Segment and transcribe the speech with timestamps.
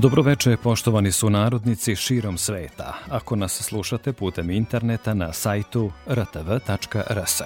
[0.00, 2.94] Dobroveče, poštovani su narodnici širom sveta.
[3.10, 7.42] Ako nas slušate putem interneta na sajtu rtv.rs.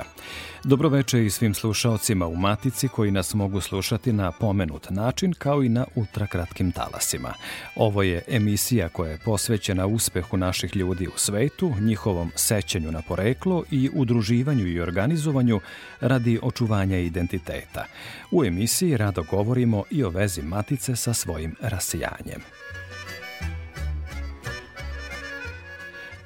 [0.65, 5.69] Dobroveče i svim slušaocima u Matici koji nas mogu slušati na pomenut način kao i
[5.69, 7.35] na ultrakratkim talasima.
[7.77, 13.65] Ovo je emisija koja je posvećena uspehu naših ljudi u svetu, njihovom sećanju na poreklo
[13.71, 15.61] i udruživanju i organizovanju
[16.01, 17.85] radi očuvanja identiteta.
[18.33, 22.43] U emisiji rado govorimo i o vezi Matice sa svojim rasijanjem.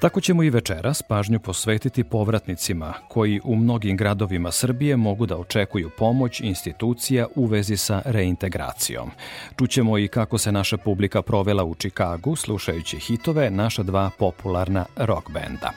[0.00, 5.90] Tako ćemo i večeras pažnju posvetiti povratnicima koji u mnogim gradovima Srbije mogu da očekuju
[5.98, 9.10] pomoć institucija u vezi sa reintegracijom.
[9.58, 15.30] Čućemo i kako se naša publika provela u Čikagu slušajući hitove naša dva popularna rock
[15.30, 15.70] benda.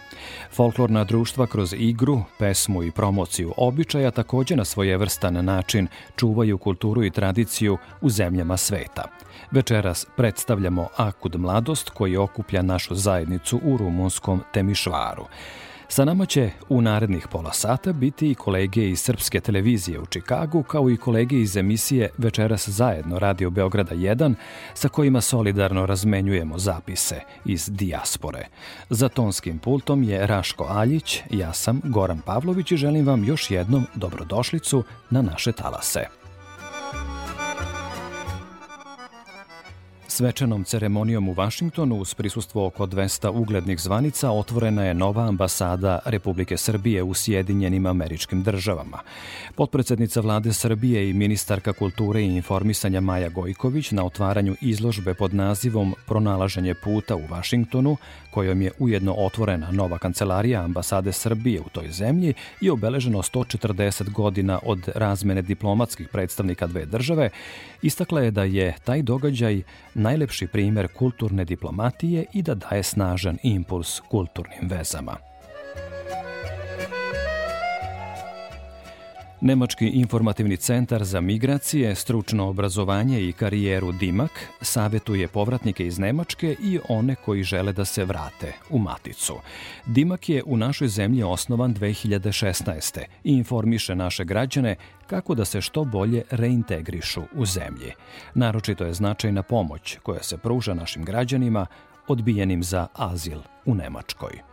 [0.52, 7.12] Folklorna društva kroz igru, pesmu i promociju običaja takođe na svojevrstan način čuvaju kulturu i
[7.12, 9.04] tradiciju u zemljama sveta.
[9.52, 13.78] Večeras predstavljamo Akud Mladost koji okuplja našu zajednicu u
[14.10, 15.26] rumunskom Temišvaru.
[15.88, 20.64] Sa nama će u narednih pola sata biti i kolege iz Srpske televizije u Čikagu,
[20.64, 24.34] kao i kolege iz emisije Večeras zajedno Radio Beograda 1,
[24.74, 28.48] sa kojima solidarno razmenjujemo zapise iz dijaspore.
[28.90, 33.86] Za tonskim pultom je Raško Aljić, ja sam Goran Pavlović i želim vam još jednom
[33.96, 36.19] dobrodošlicu na naše talase.
[40.20, 46.58] Svečanom ceremonijom u Vašingtonu uz prisustvo oko 200 uglednih zvanica otvorena je nova ambasada Republike
[46.58, 49.00] Srbije u Sjedinjenim američkim državama.
[49.56, 55.96] Potpredsednica vlade Srbije i ministarka kulture i informisanja Maja Gojković na otvaranju izložbe pod nazivom
[56.06, 57.98] Pronalaženje puta u Vašingtonu,
[58.32, 64.60] kojom je ujedno otvorena nova kancelarija ambasade Srbije u toj zemlji i obeleženo 140 godina
[64.64, 67.30] od razmene diplomatskih predstavnika dve države,
[67.82, 69.62] istakla je da je taj događaj
[69.94, 75.29] najlepši primer kulturne diplomatije i da daje snažan impuls kulturnim vezama.
[79.42, 86.80] Nemački informativni centar za migracije, stručno obrazovanje i karijeru Dimak savetuje povratnike iz Nemačke i
[86.90, 89.36] one koji žele da se vrate u Maticu.
[89.86, 93.00] Dimak je u našoj zemlji osnovan 2016.
[93.24, 94.76] i informiše naše građane
[95.08, 97.92] kako da se što bolje reintegrišu u zemlji.
[98.34, 101.66] Naročito je značajna pomoć koja se pruža našim građanima
[102.08, 104.49] odbijenim za azil u Nemačkoj.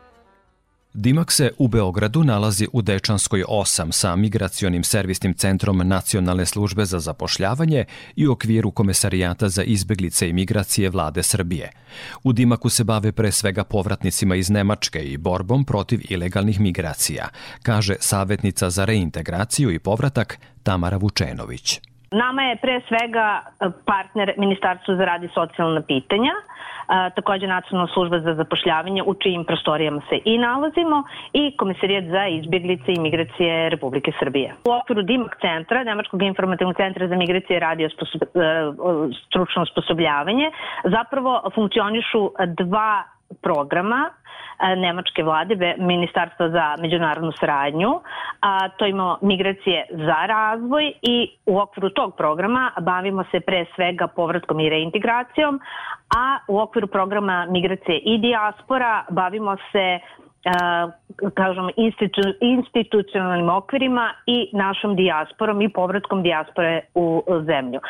[0.98, 7.00] Dimak se u Beogradu nalazi u Dečanskoj 8 sa migracionim servisnim centrom Nacionalne službe za
[7.00, 7.84] zapošljavanje
[8.16, 11.70] i u okviru Komesarijata za izbeglice i migracije vlade Srbije.
[12.24, 17.28] U Dimaku se bave pre svega povratnicima iz Nemačke i borbom protiv ilegalnih migracija,
[17.62, 21.80] kaže savjetnica za reintegraciju i povratak Tamara Vučenović.
[22.16, 23.26] Nama je pre svega
[23.84, 26.32] partner Ministarstvo za rad i socijalna pitanja–
[26.88, 32.26] a, takođe Nacionalna služba za zapošljavanje u čijim prostorijama se i nalazimo i Komisarijat za
[32.26, 34.54] izbjeglice i migracije Republike Srbije.
[34.64, 38.26] U okviru DIMAK centra, Nemačkog informativnog centra za migracije i radio sposob, e,
[39.26, 40.50] stručno osposobljavanje,
[40.84, 44.10] zapravo funkcionišu dva programa
[44.58, 48.00] E, nemačke vlade, Ministarstva za međunarodnu saradnju.
[48.40, 54.06] A, to imamo migracije za razvoj i u okviru tog programa bavimo se pre svega
[54.06, 55.60] povratkom i reintegracijom,
[56.16, 59.98] a u okviru programa migracije i dijaspora bavimo se
[61.34, 67.80] kažem, institu, institucionalnim okvirima i našom dijasporom i povratkom dijaspore u zemlju.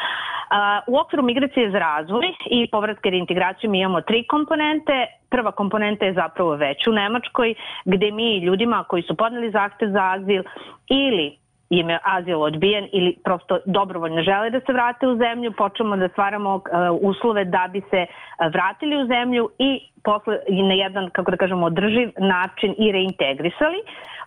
[0.86, 5.06] U okviru migracije za razvoj i povratka reintegracijom imamo tri komponente.
[5.30, 7.54] Prva komponenta je zapravo već u Nemačkoj,
[7.84, 10.42] gde mi ljudima koji su podneli zahtev za azil
[10.88, 11.36] ili
[11.70, 16.08] im je azil odbijen ili prosto dobrovoljno žele da se vrate u zemlju, počnemo da
[16.08, 16.62] stvaramo uh,
[17.00, 21.66] uslove da bi se uh, vratili u zemlju i posle na jedan, kako da kažemo,
[21.66, 23.78] održiv način i reintegrisali.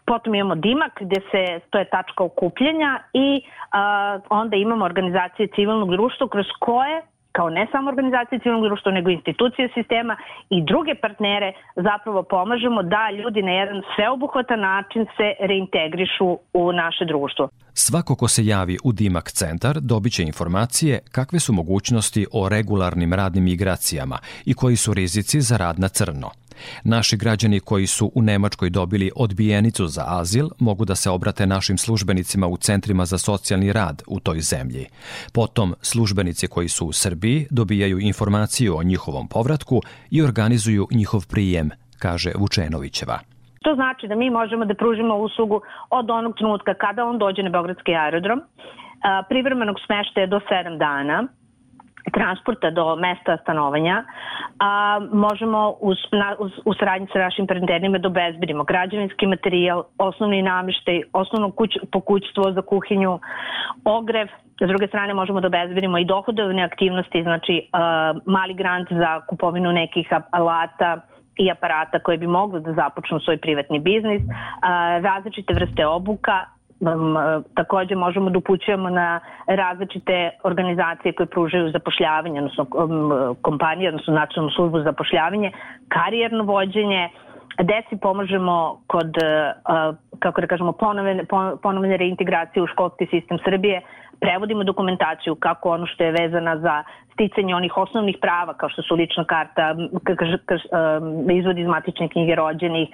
[0.06, 5.92] Potom imamo Dimak gde se, to je tačka okupljenja i uh, onda imamo organizacije civilnog
[5.92, 7.02] društva kroz koje
[7.40, 10.16] kao ne samo organizacije civilnog društva, nego institucije sistema
[10.50, 17.06] i druge partnere zapravo pomažemo da ljudi na jedan sveobuhvatan način se reintegrišu u naše
[17.06, 17.50] društvo.
[17.74, 23.14] Svako ko se javi u Dimak centar dobit će informacije kakve su mogućnosti o regularnim
[23.14, 26.30] radnim migracijama i koji su rizici za rad na crno.
[26.84, 31.78] Naši građani koji su u Nemačkoj dobili odbijenicu za azil mogu da se obrate našim
[31.78, 34.86] službenicima u centrima za socijalni rad u toj zemlji.
[35.34, 41.70] Potom službenici koji su u Srbiji dobijaju informaciju o njihovom povratku i organizuju njihov prijem,
[42.00, 43.20] kaže Vučenovićeva.
[43.64, 47.50] To znači da mi možemo da pružimo uslugu od onog trenutka kada on dođe na
[47.50, 48.42] Beogradski aerodrom,
[49.30, 51.28] privremenog smeštaja do 7 dana,
[52.14, 54.04] transporta do mesta stanovanja,
[54.60, 60.42] a možemo uz, na, uz, u saradnji sa našim partnerima da obezbedimo građevinski materijal, osnovni
[60.42, 63.20] nameštaj, osnovno kuć, pokućstvo za kuhinju,
[63.84, 64.28] ogrev,
[64.62, 69.72] S druge strane možemo da obezbedimo i dohodovne aktivnosti, znači uh, mali grant za kupovinu
[69.72, 71.02] nekih alata,
[71.40, 74.22] i aparata koje bi mogli da započnu svoj privatni biznis,
[75.02, 76.46] različite vrste obuka,
[77.56, 82.66] takođe možemo da upućujemo na različite organizacije koje pružaju zapošljavanje, odnosno
[83.42, 85.52] kompanije, odnosno nacionalnu službu za zapošljavanje,
[85.88, 87.10] karijerno vođenje,
[87.58, 89.14] deci pomažemo kod,
[90.20, 91.24] kako da kažemo, ponovne,
[91.64, 93.82] ponovne reintegracije u školski sistem Srbije,
[94.20, 96.84] prevodimo dokumentaciju kako ono što je vezana za
[97.14, 99.76] sticanje onih osnovnih prava kao što su lična karta,
[101.32, 102.90] izvod iz matične knjige rođenih,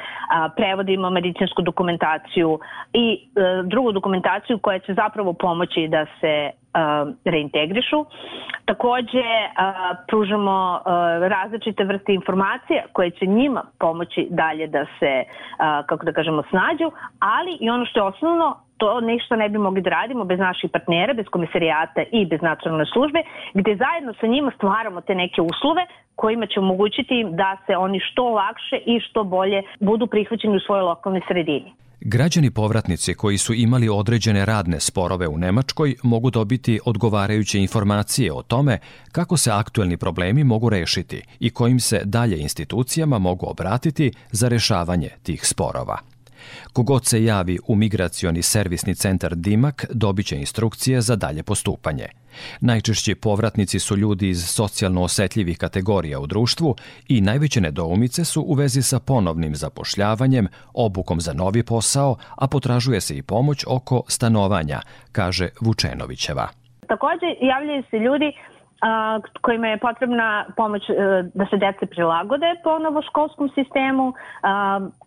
[0.56, 2.60] prevodimo medicinsku dokumentaciju
[2.94, 3.06] i
[3.36, 6.52] e, drugu dokumentaciju koja će zapravo pomoći da se
[7.26, 8.06] reintegrišu.
[8.66, 9.24] Takođe,
[10.08, 10.82] pružamo
[11.22, 15.24] različite vrste informacija koje će njima pomoći dalje da se,
[15.86, 19.82] kako da kažemo, snađu, ali i ono što je osnovno, to nešto ne bi mogli
[19.82, 23.20] da radimo bez naših partnera, bez komisarijata i bez nacionalne službe,
[23.54, 25.86] gde zajedno sa njima stvaramo te neke uslove
[26.16, 30.84] kojima će omogućiti da se oni što lakše i što bolje budu prihvaćeni u svojoj
[30.84, 31.74] lokalnoj sredini.
[32.02, 38.42] Građani povratnici koji su imali određene radne sporove u Nemačkoj mogu dobiti odgovarajuće informacije o
[38.42, 38.80] tome
[39.12, 45.10] kako se aktuelni problemi mogu rešiti i kojim se dalje institucijama mogu obratiti za rešavanje
[45.24, 46.15] tih sporova.
[46.74, 52.08] Kogod se javi u migracioni servisni centar Dimak dobit će instrukcije za dalje postupanje.
[52.62, 56.76] Najčešći povratnici su ljudi iz socijalno osetljivih kategorija u društvu
[57.08, 63.02] i najveće nedoumice su u vezi sa ponovnim zapošljavanjem, obukom za novi posao, a potražuje
[63.02, 64.82] se i pomoć oko stanovanja,
[65.12, 66.48] kaže Vučenovićeva.
[66.88, 68.32] Takođe javljaju se ljudi
[69.42, 70.94] kojima je potrebna pomoć e,
[71.34, 74.14] da se dece prilagode po novoškolskom sistemu,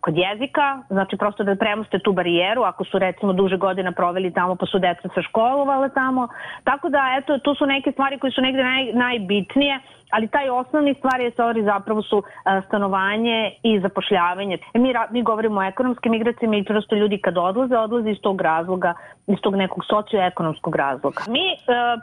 [0.01, 4.55] kod jezika, znači prosto da premoste tu barijeru, ako su recimo duže godina proveli tamo
[4.55, 6.27] pa su deca se školovale tamo.
[6.63, 9.79] Tako da, eto, tu su neke stvari koje su negde naj, najbitnije,
[10.09, 12.23] ali taj osnovni stvari stvari zapravo su
[12.67, 14.57] stanovanje i zapošljavanje.
[14.73, 18.41] E, mi, mi govorimo o ekonomskim migracijama i prosto ljudi kad odlaze, odlaze iz tog
[18.41, 18.93] razloga,
[19.27, 21.23] iz tog nekog socioekonomskog razloga.
[21.27, 21.45] Mi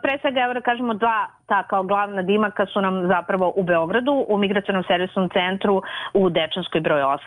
[0.02, 4.24] pre svega, evo da kažemo, dva ta kao glavna dimaka su nam zapravo u Beogradu,
[4.28, 5.82] u migracijnom servisnom centru
[6.14, 7.18] u Dečanskoj broj 8,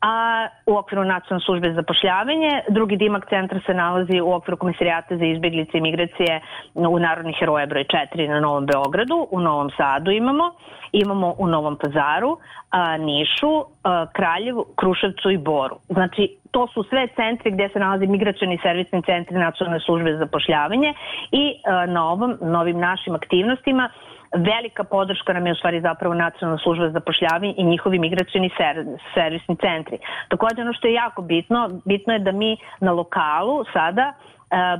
[0.00, 2.50] a u okviru nacionalne službe za zapošljavanje.
[2.68, 6.40] Drugi dimak centra se nalazi u okviru komisarijata za izbjeglice i migracije
[6.74, 10.50] u Narodnih heroja broj 4 na Novom Beogradu, u Novom Sadu imamo,
[10.92, 12.38] imamo u Novom Pazaru,
[12.70, 13.64] a, Nišu,
[14.12, 15.76] Kraljevu, Kruševcu i Boru.
[15.88, 20.94] Znači, to su sve centri gde se nalazi migracioni servisni centri nacionalne službe za zapošljavanje
[21.32, 21.54] i
[21.88, 23.90] na ovom, novim našim aktivnostima
[24.36, 28.84] velika podrška nam je u stvari zapravo nacionalna služba za zapošljavanje i njihovi migracioni ser,
[29.14, 29.98] servisni centri.
[30.28, 34.12] Takođe ono što je jako bitno, bitno je da mi na lokalu sada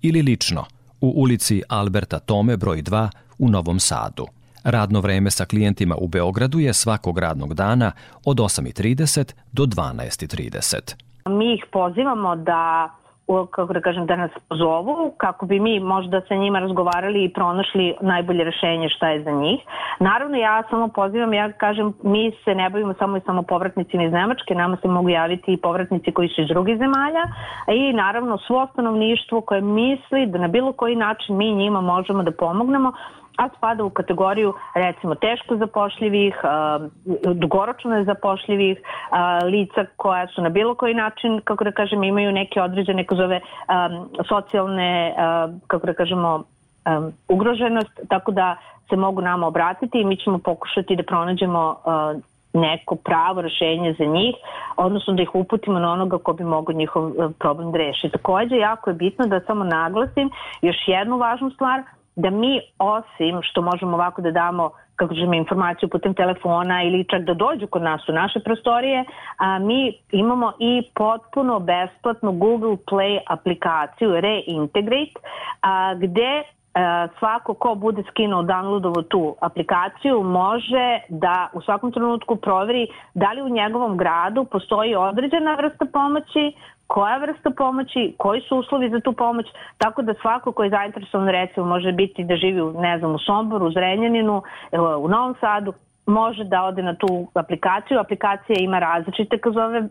[0.02, 0.66] ili lično
[1.02, 4.28] u ulici Alberta Tome broj 2 u Novom Sadu.
[4.64, 7.92] Radno vreme sa klijentima u Beogradu je svakog radnog dana
[8.26, 10.96] od 8.30 do 12.30.
[11.30, 12.90] Mi ih pozivamo da
[13.52, 17.96] kako da kažem, da nas pozovu kako bi mi možda sa njima razgovarali i pronašli
[18.02, 19.60] najbolje rešenje šta je za njih.
[20.00, 24.12] Naravno ja samo pozivam, ja kažem mi se ne bavimo samo i samo povratnicima iz
[24.12, 27.24] Nemačke, nama se mogu javiti i povratnici koji su iz drugih zemalja
[27.68, 32.32] i naravno svo stanovništvo koje misli da na bilo koji način mi njima možemo da
[32.32, 32.94] pomognemo
[33.38, 36.36] a spada u kategoriju recimo teško zapošljivih,
[37.34, 38.78] dugoročno nezapošljivih,
[39.52, 43.40] lica koja su na bilo koji način, kako da kažem, imaju neke određene, zove,
[44.28, 45.14] socijalne,
[45.68, 46.44] kako da kažemo,
[47.28, 48.56] ugroženost, tako da
[48.90, 51.76] se mogu nama obratiti i mi ćemo pokušati da pronađemo
[52.54, 54.36] neko pravo rešenje za njih,
[54.78, 58.10] odnosno da ih uputimo na onoga ko bi mogo njihov problem da reši.
[58.10, 60.30] Takođe, jako je bitno da samo naglasim
[60.62, 61.82] još jednu važnu stvar,
[62.16, 67.22] da mi osim što možemo ovako da damo kako žemo informaciju putem telefona ili čak
[67.22, 69.06] da dođu kod nas u naše prostorije,
[69.38, 75.20] a, mi imamo i potpuno besplatnu Google Play aplikaciju Reintegrate,
[75.62, 76.44] a, gde
[77.20, 83.42] svako ko bude skinuo downloadovo tu aplikaciju može da u svakom trenutku proveri da li
[83.42, 86.54] u njegovom gradu postoji određena vrsta pomoći
[86.88, 89.46] koja vrsta pomoći, koji su uslovi za tu pomoć,
[89.78, 93.20] tako da svako ko je zainteresovan recimo može biti da živi u, ne znam, u
[93.20, 94.42] Somboru, u Zrenjaninu,
[95.00, 95.74] u Novom Sadu,
[96.08, 98.00] može da ode na tu aplikaciju.
[98.00, 99.86] Aplikacija ima različite kazove e,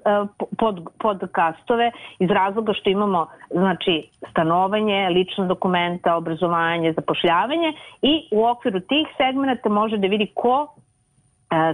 [0.58, 7.72] pod, podcastove iz razloga što imamo znači stanovanje, lična dokumenta, obrazovanje, zapošljavanje
[8.02, 10.68] i u okviru tih segmenta može da vidi ko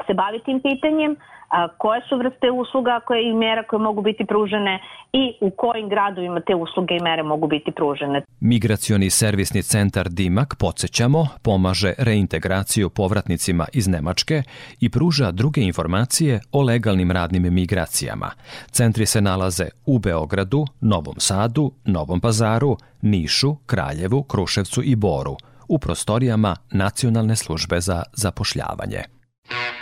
[0.06, 1.16] se bavi tim pitanjem,
[1.48, 4.80] a, koje su vrste usluga koje i mera koje mogu biti pružene
[5.12, 8.22] i u kojim gradovima te usluge i mere mogu biti pružene.
[8.40, 14.42] Migracioni servisni centar Dimak, podsjećamo, pomaže reintegraciju povratnicima iz Nemačke
[14.80, 18.30] i pruža druge informacije o legalnim radnim migracijama.
[18.70, 25.36] Centri se nalaze u Beogradu, Novom Sadu, Novom Pazaru, Nišu, Kraljevu, Kruševcu i Boru
[25.68, 29.21] u prostorijama Nacionalne službe za zapošljavanje.
[29.50, 29.81] you.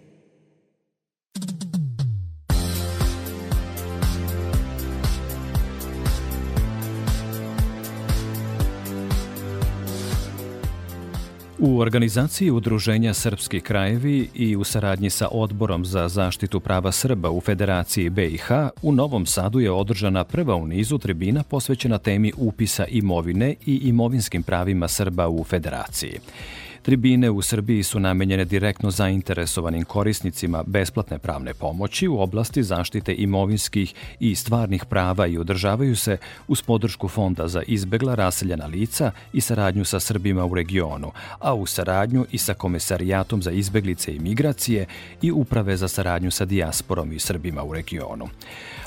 [11.63, 17.41] U organizaciji Udruženja Srpski krajevi i u saradnji sa Odborom za zaštitu prava Srba u
[17.41, 18.51] Federaciji BiH
[18.81, 24.43] u Novom Sadu je održana prva u nizu tribina posvećena temi upisa imovine i imovinskim
[24.43, 26.19] pravima Srba u Federaciji.
[26.81, 33.93] Tribine u Srbiji su namenjene direktno zainteresovanim korisnicima besplatne pravne pomoći u oblasti zaštite imovinskih
[34.19, 36.17] i stvarnih prava i održavaju se
[36.47, 41.65] uz podršku Fonda za izbegla raseljena lica i saradnju sa Srbima u regionu, a u
[41.65, 44.85] saradnju i sa Komesarijatom za izbeglice i migracije
[45.21, 48.27] i Uprave za saradnju sa dijasporom i Srbima u regionu.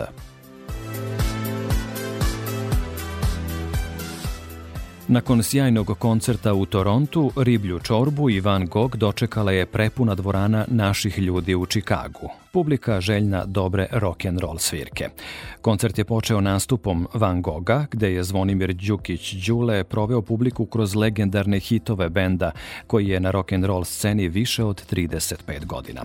[5.09, 11.19] Nakon sjajnog koncerta u Torontu, Riblju čorbu i Van Gogh dočekala je prepuna dvorana naših
[11.19, 12.31] ljudi u Čikagu.
[12.59, 15.09] Publika željna dobre rock and roll svirke.
[15.61, 21.61] Koncert je počeo nastupom Van Gogha, gde je Zvonimir Đukić Đule proveo publiku kroz legendarne
[21.61, 22.51] hitove benda,
[22.87, 26.05] koji je na rock and roll sceni više od 35 godina.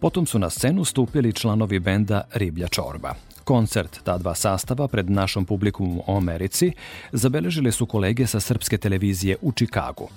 [0.00, 3.14] Potom su na scenu stupili članovi benda Riblja čorba.
[3.44, 6.72] Koncert ta dva sastava pred našom publikum u Americi
[7.12, 10.08] zabeležili su kolege sa srpske televizije u Čikagu.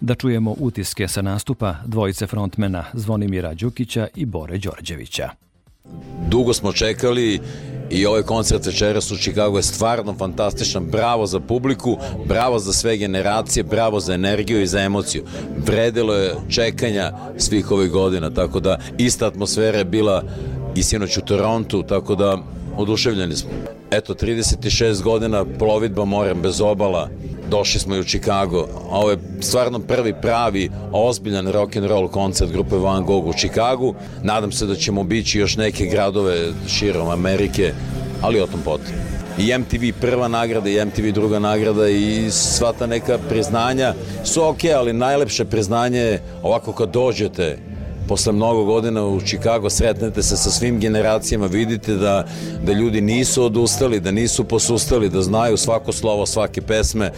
[0.00, 5.30] Da čujemo utiske sa nastupa dvojice frontmena Zvonimira Đukića i Bore Đorđevića.
[6.28, 7.40] Dugo smo čekali
[7.90, 10.84] i ovaj koncert večeras u Čikagu je stvarno fantastičan.
[10.84, 15.24] Bravo za publiku, bravo za sve generacije, bravo za energiju i za emociju.
[15.66, 20.22] Vredilo je čekanja svih ovih godina, tako da ista atmosfera je bila
[20.74, 22.42] i sinoć u Torontu, tako da
[22.76, 23.50] oduševljeni smo.
[23.90, 27.08] Eto, 36 godina plovidba morem bez obala,
[27.50, 28.68] došli smo i u Chicago.
[28.90, 33.94] Ovo je stvarno prvi pravi ozbiljan rock and roll koncert grupe Van Gogh u Chicagu.
[34.22, 37.72] Nadam se da ćemo bići još neke gradove širom Amerike,
[38.22, 38.92] ali o tom potom.
[39.38, 44.58] I MTV prva nagrada i MTV druga nagrada i sva ta neka priznanja su ok,
[44.76, 47.58] ali najlepše priznanje je ovako kad dođete
[48.08, 52.26] posle mnogo godina u Čikago sretnete se sa svim generacijama, vidite da,
[52.64, 57.12] da ljudi nisu odustali, da nisu posustali, da znaju svako slovo svake pesme.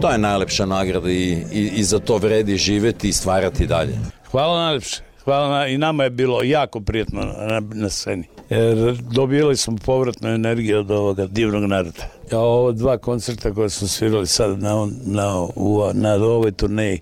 [0.00, 3.98] To je najlepša nagrada i, i, i za to vredi živeti i stvarati dalje.
[4.30, 5.02] Hvala najlepše.
[5.24, 8.24] Hvala na, i nama je bilo jako prijetno na, na sceni.
[8.50, 12.04] Jer dobili smo povratnu energiju od ovoga divnog naroda.
[12.32, 17.00] Ja, ovo dva koncerta koje smo svirali sad na, na, u, na ovoj turneji,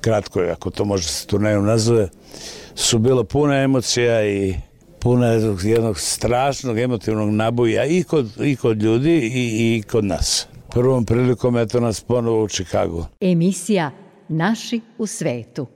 [0.00, 2.08] kratko je, ako to može se turnejom nazove,
[2.74, 4.54] su bila puna emocija i
[5.00, 5.26] puna
[5.62, 10.46] jednog strašnog emotivnog naboja i kod, i kod ljudi i, i kod nas.
[10.70, 13.06] Prvom prilikom eto nas ponovo u Čikagu.
[13.20, 13.90] Emisija
[14.32, 15.66] Naši u svetu.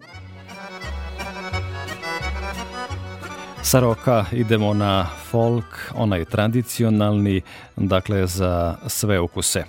[3.63, 7.43] Sa roka idemo na folk, onaj tradicionalni,
[7.77, 9.65] dakle za sve ukuse.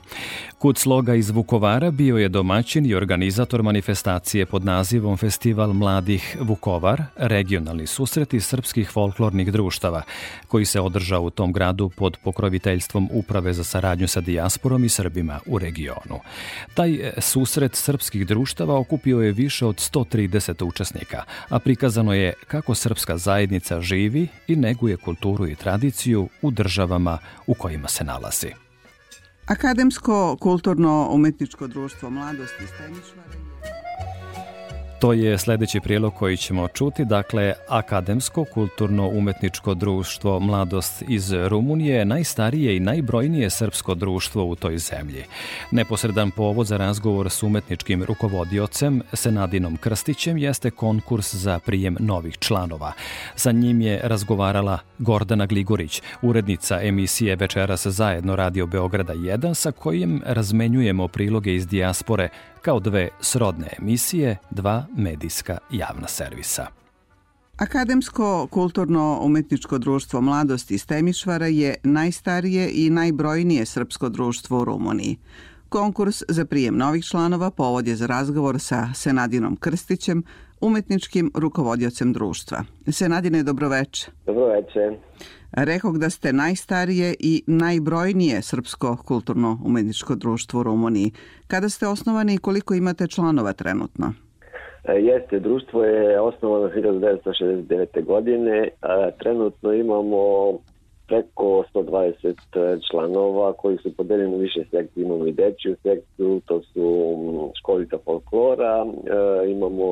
[0.57, 7.03] Kut sloga iz Vukovara bio je domaćin i organizator manifestacije pod nazivom Festival mladih Vukovar,
[7.15, 10.01] regionalni susreti srpskih folklornih društava,
[10.47, 15.39] koji se održao u tom gradu pod pokroviteljstvom Uprave za saradnju sa dijasporom i Srbima
[15.45, 16.19] u regionu.
[16.73, 23.17] Taj susret srpskih društava okupio je više od 130 učesnika, a prikazano je kako srpska
[23.17, 28.51] zajednica živi i neguje kulturu i tradiciju u državama u kojima se nalazi.
[29.45, 33.44] Akademsko kulturno-umetničko društvo mladosti Steničvare
[35.05, 37.05] To je sledeći prijelog koji ćemo čuti.
[37.05, 44.77] Dakle, Akademsko kulturno-umetničko društvo Mladost iz Rumunije je najstarije i najbrojnije srpsko društvo u toj
[44.77, 45.23] zemlji.
[45.71, 52.91] Neposredan povod za razgovor s umetničkim rukovodiocem Senadinom Krstićem jeste konkurs za prijem novih članova.
[53.35, 60.21] Sa njim je razgovarala Gordana Gligorić, urednica emisije Večeras zajedno Radio Beograda 1, sa kojim
[60.25, 62.29] razmenjujemo priloge iz dijaspore
[62.65, 66.67] kao dve srodne emisije, dva medijska javna servisa.
[67.57, 75.17] Akademsko kulturno-umetničko društvo Mladosti iz Temišvara je najstarije i najbrojnije srpsko društvo u Rumuniji.
[75.69, 80.23] Konkurs za prijem novih članova povod je za razgovor sa Senadinom Krstićem,
[80.61, 82.63] umetničkim rukovodiocem društva.
[82.91, 84.11] Senadine, dobroveče.
[84.25, 84.99] Dobroveče.
[85.57, 91.11] Rekog da ste najstarije i najbrojnije srpsko kulturno-umetničko društvo u Rumuniji.
[91.47, 94.13] Kada ste osnovani i koliko imate članova trenutno?
[94.83, 98.05] E, jeste, društvo je osnovano 1969.
[98.05, 98.69] godine.
[99.19, 100.17] Trenutno imamo
[101.07, 105.03] preko 120 e, članova koji su podeljeni u više sekcije.
[105.03, 109.89] Imamo i dečiju sekciju, to su školica folklora, e, imamo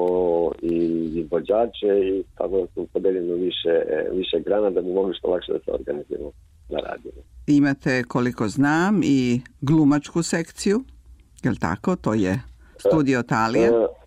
[0.61, 0.75] i
[1.15, 5.53] izvođače i tako da su podeljeni u više, više grana da bi mogli što lakše
[5.53, 6.31] da se organizujemo
[6.69, 7.21] da radimo.
[7.47, 10.83] Imate, koliko znam, i glumačku sekciju,
[11.43, 11.95] je li tako?
[11.95, 12.41] To je
[12.77, 13.71] Studio Talija.
[13.71, 14.02] Uh,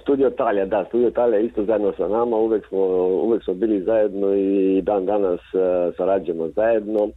[0.00, 2.78] Studio Talija, da, Studio Talija isto zajedno sa nama, uvek smo,
[3.26, 7.02] uvek smo bili zajedno i dan danas uh, sarađujemo zajedno.
[7.04, 7.10] Uh,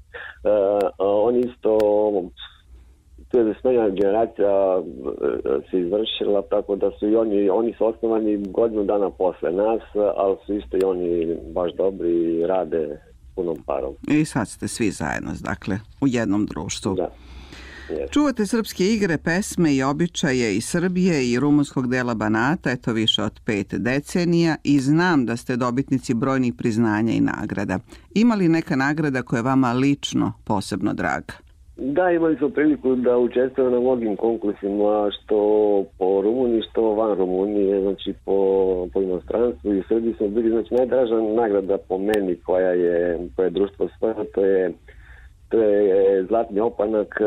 [0.97, 1.77] on isto,
[3.31, 4.83] tu je smenjena generacija uh,
[5.71, 9.81] se izvršila, tako da su i oni, oni su osnovani godinu dana posle nas,
[10.15, 12.99] ali su isto i oni baš dobri i rade
[13.35, 13.93] punom parom.
[14.07, 16.95] I sad ste svi zajedno, dakle, u jednom društvu.
[16.95, 17.09] Da.
[18.11, 23.39] Čuvate srpske igre, pesme i običaje iz Srbije i rumunskog dela Banata, eto više od
[23.45, 27.79] pet decenija i znam da ste dobitnici brojnih priznanja i nagrada.
[28.15, 31.33] Ima li neka nagrada koja je vama lično posebno draga?
[31.77, 35.37] Da, imali smo priliku da učestvujemo na mnogim konkursima, što
[35.97, 41.15] po Rumuniji, što van Rumunije, znači po, po inostranstvu i Srbiji smo bili, znači najdraža
[41.15, 44.73] nagrada po meni koja je, koja je društvo svoje, to je
[45.49, 47.25] To je zlatni opanak e,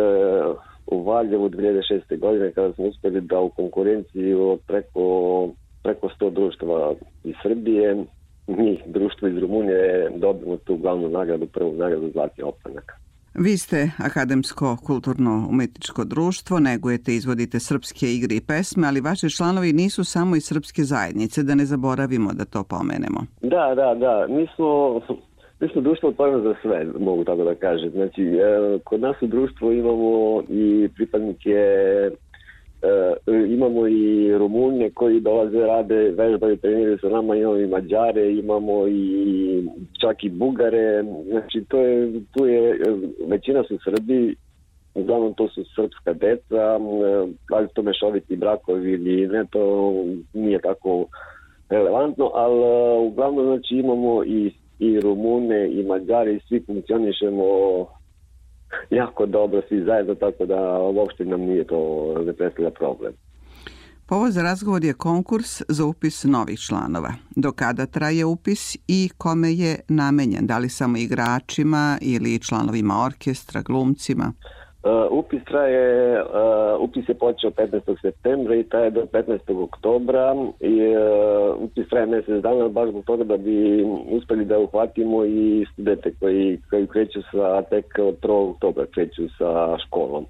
[0.86, 2.18] u Valjevu 2006.
[2.18, 5.48] godine kada smo uspeli da u konkurenciji od preko,
[5.82, 8.04] preko 100 društva iz Srbije
[8.46, 12.92] mi, društvo iz Rumunije, dobimo tu glavnu nagradu, prvu nagradu Zlatni opanak.
[13.34, 20.04] Vi ste akademsko kulturno-umetničko društvo, negujete, izvodite srpske igre i pesme, ali vaši članovi nisu
[20.04, 23.20] samo iz srpske zajednice, da ne zaboravimo da to pomenemo.
[23.42, 24.26] Da, da, da.
[24.28, 25.00] Mi smo
[25.60, 27.90] Mi smo društvo otvoreno za sve, mogu tako da kažem.
[27.90, 33.10] Znači, e, kod nas u društvu imamo i pripadnike e,
[33.48, 39.64] imamo i Rumunje koji dolaze, rade, vežbaju, treniraju sa nama, imamo i Mađare, imamo i
[40.00, 42.78] čak i Bugare, znači to je, tu je,
[43.28, 44.36] većina su Srbi,
[44.94, 46.78] uglavnom to su srpska deca,
[47.52, 49.94] ali to mešoviti brakovi ili ne, to
[50.34, 51.06] nije tako
[51.68, 57.44] relevantno, ali uglavnom znači imamo i i Rumune i Mađari svi funkcionišemo
[58.90, 63.12] jako dobro svi zajedno, tako da uopšte nam nije to ne predstavlja problem.
[64.06, 67.12] Povod za razgovor je konkurs za upis novih članova.
[67.36, 70.46] Do kada traje upis i kome je namenjen?
[70.46, 74.32] Da li samo igračima ili članovima orkestra, glumcima?
[74.82, 78.00] Uh, upis traje, uh, upis je počeo 15.
[78.02, 79.62] septembra i traje do 15.
[79.62, 85.24] oktobra i uh, upis traje mesec dana baš zbog toga da bi uspeli da uhvatimo
[85.24, 88.50] i studente koji, koji kreću sa tek od 1.
[88.50, 90.24] oktobra kreću sa školom.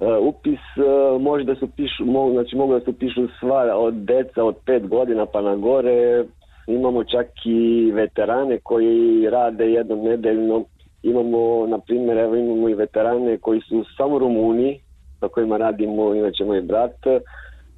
[0.00, 3.94] Uh, upis uh, može da se pišu, mogu, znači mogu da se pišu sva od
[3.94, 6.24] deca od 5 godina pa na gore,
[6.66, 10.64] imamo čak i veterane koji rade jednom nedeljno
[11.02, 14.80] Imamo, na primjer, evo imamo i veterane koji su samo Rumuni,
[15.20, 17.06] sa kojima radimo, inače moj brat.
[17.06, 17.22] Uh,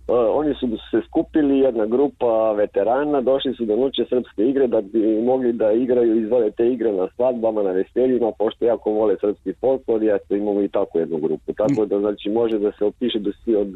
[0.08, 5.22] oni su se skupili, jedna grupa veterana, došli su da nuče srpske igre da bi
[5.22, 10.02] mogli da igraju, izvode te igre na svadbama, na veseljima, pošto jako vole srpski folklor,
[10.02, 11.52] ja to imamo i tako jednu grupu.
[11.52, 13.68] Tako da znači može da se opiše do svi od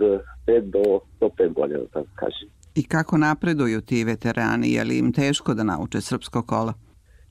[0.46, 2.48] 5 do 105 godina, tako kažem.
[2.74, 6.72] I kako napreduju ti veterani, je li im teško da nauče srpsko kola?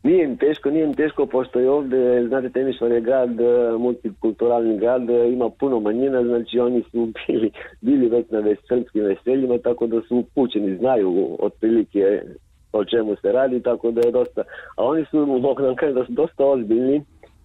[0.03, 4.77] Nije im teško, nije im teško, pošto je ovde, znate, Temišvar je grad, e, multikulturalni
[4.77, 9.87] grad, e, ima puno manjina, znači oni su bili, bili već na srpskim veseljima, tako
[9.87, 12.21] da su upućeni, znaju otprilike
[12.73, 14.41] o čemu se radi, tako da je dosta,
[14.75, 17.03] a oni su, mogu da kažem da su dosta ozbiljni,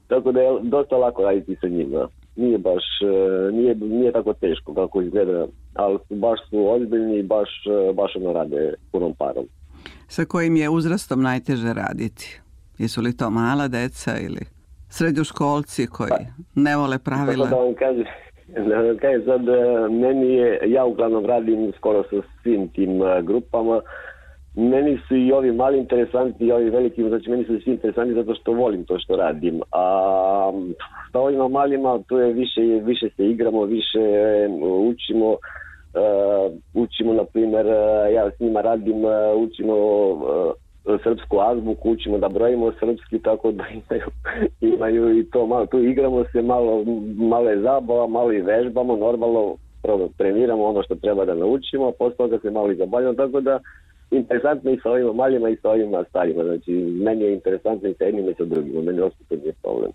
[0.09, 2.09] tako da je dosta lako raditi sa njima.
[2.37, 7.23] Nije baš, e, nije, nije tako teško kako izgleda, ali su, baš su ozbiljni i
[7.23, 7.49] baš,
[7.95, 9.45] baš ono rade punom parom.
[10.09, 12.42] Sa kojim je uzrastom najteže raditi?
[12.83, 14.43] Jesu li to mala deca ili
[14.89, 16.19] srednjoškolci koji pa,
[16.55, 17.47] ne vole pravila?
[17.47, 18.05] Da vam kažem,
[18.69, 23.23] da vam kažem sad, e, meni je, ja uglavnom radim skoro sa svim tim e,
[23.23, 23.81] grupama,
[24.55, 28.35] meni su i ovi mali interesanti i ovi veliki, znači meni su svi interesanti zato
[28.35, 29.61] što volim to što radim.
[29.73, 29.85] A
[31.13, 34.49] sa ovima malima tu je više, više se igramo, više e,
[34.91, 37.67] učimo, uh, učimo na primjer,
[38.15, 38.97] ja s njima radim,
[39.37, 39.75] učimo
[40.11, 40.53] uh,
[41.03, 44.07] srpsku azbuku, učimo da brojimo srpski, tako da imaju,
[44.61, 46.85] imaju i to malo, tu igramo se malo,
[47.17, 51.93] malo je zabava, malo i vežbamo, normalno prvo treniramo ono što treba da naučimo, a
[51.99, 53.59] posle toga se malo i zabavljamo, tako da
[54.13, 56.45] interesantno i sa ovima maljima i sa ovima starima.
[56.45, 56.73] Znači,
[57.05, 58.85] meni je interesantno i sa jednim i sa drugim.
[58.85, 59.93] Meni ospito nije problem.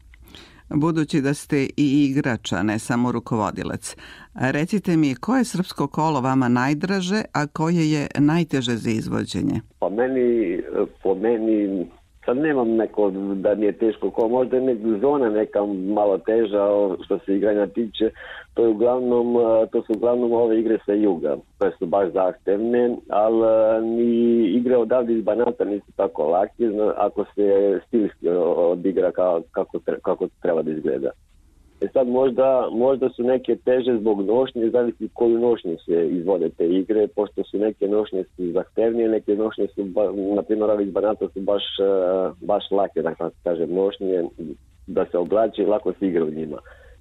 [0.70, 3.96] Budući da ste i igrač, a ne samo rukovodilac,
[4.36, 9.62] recite mi koje je srpsko kolo vama najdraže, a koje je najteže za izvođenje?
[9.80, 10.60] Pa meni,
[11.04, 11.88] po meni
[12.28, 16.68] Sad nemam neko da mi je teško ko možda je nek zona neka malo teža
[17.06, 18.10] što se igranja tiče.
[18.54, 19.36] To je uglavnom
[19.72, 25.14] to su uglavnom ove igre sa juga koje su baš zahtevne, ali ni igre odavde
[25.14, 26.66] iz Banata nisu tako laki
[26.98, 31.12] ako se stilski odigra kako, kako treba da izgleda.
[31.82, 36.68] E sad možda, možda su neke teže zbog nošnje, zavisi koju nošnju se izvode te
[36.68, 39.86] igre, pošto su neke nošnje su zahtevnije, neke nošnje su,
[40.36, 41.86] na primjer, ovi iz Banata su baš, e,
[42.46, 44.24] baš lake, da kažem, nošnje,
[44.88, 46.58] da se oblači lako se igra u njima.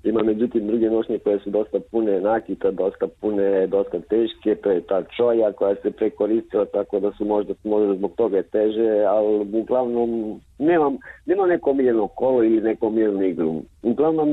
[0.07, 4.81] Ima međutim druge nošnje koje su dosta pune nakita, dosta pune, dosta teške, to je
[4.81, 10.41] ta čoja koja se prekoristila tako da su možda, možda zbog toga teže, ali uglavnom
[10.59, 13.63] nemam, nemam neko miljeno kolo ili neko miljenu igru.
[13.83, 14.29] Uglavnom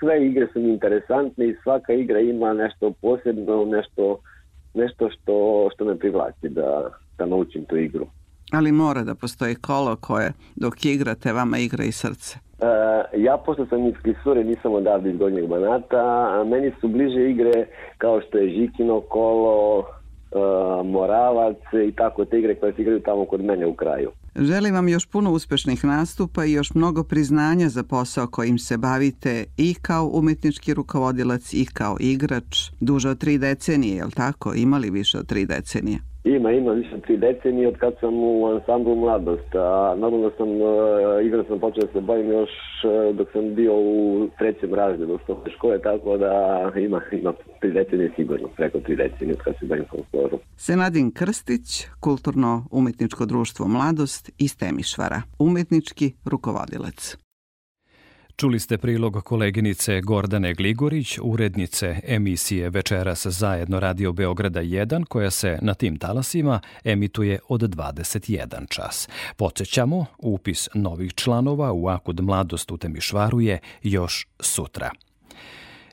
[0.00, 4.20] sve igre su mi interesantne i svaka igra ima nešto posebno, nešto,
[4.74, 8.06] nešto što, što me privlači da, da naučim tu igru.
[8.52, 12.47] Ali mora da postoji kolo koje dok igrate vama igra i srce.
[12.58, 17.30] Uh, ja, pošto sam iz Klisure, nisam odavde iz Gornjeg Banata, a meni su bliže
[17.30, 17.66] igre
[17.98, 21.56] kao što je Žikino kolo, uh, Moravac
[21.88, 24.10] i tako te igre koje se igraju tamo kod mene u kraju.
[24.34, 29.44] Želim vam još puno uspešnih nastupa i još mnogo priznanja za posao kojim se bavite
[29.56, 32.70] i kao umetnički rukovodilac i kao igrač.
[32.80, 34.54] Duže od tri decenije, je li tako?
[34.54, 35.98] Imali više od tri decenije?
[36.36, 39.54] Ima, ima više tri decenije od kad sam u ansamblu Mladost.
[39.54, 42.50] A normalno sam, uh, igra sam počeo da se bavim još
[42.84, 46.32] uh, dok sam bio u trećem razredu osnovne škole, tako da
[46.76, 50.40] ima, ima tri decenije sigurno, preko tri decenije od kad se bavim folklorom.
[50.56, 57.27] Senadin Krstić, Kulturno-umetničko društvo Mladost iz Temišvara, umetnički rukovodilac.
[58.40, 65.58] Čuli ste prilog koleginice Gordane Gligorić, urednice emisije Večeras zajedno Radio Beograda 1, koja se
[65.62, 69.08] na tim talasima emituje od 21 čas.
[69.36, 74.90] Podsećamo, upis novih članova u Akud Mladost u Temišvaru je još sutra.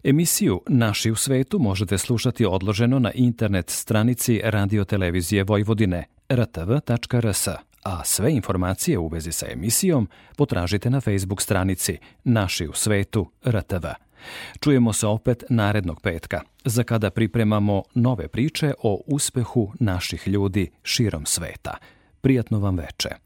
[0.04, 6.04] Emisiju Naši u svetu možete slušati odloženo na internet stranici Radio Televizije Vojvodine
[6.34, 7.48] rtv.rs,
[7.86, 13.86] a sve informacije u vezi sa emisijom potražite na Facebook stranici Naši u svetu RTV.
[14.60, 21.26] Čujemo se opet narednog petka, za kada pripremamo nove priče o uspehu naših ljudi širom
[21.26, 21.78] sveta.
[22.22, 23.25] Prijatno vam veče.